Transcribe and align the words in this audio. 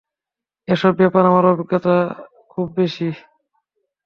এসব 0.67 0.91
ব্যাপারে 0.99 1.27
আমার 1.27 1.45
অভিজ্ঞতাও 1.51 2.01
খুব 2.51 2.67
বেশি। 2.77 3.07